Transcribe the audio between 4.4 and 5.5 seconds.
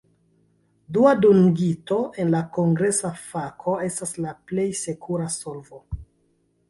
plej sekura